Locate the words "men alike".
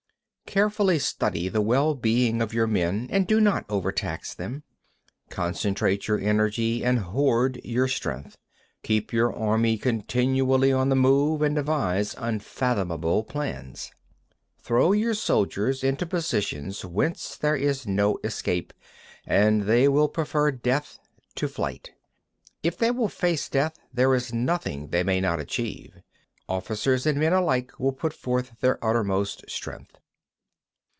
27.17-27.79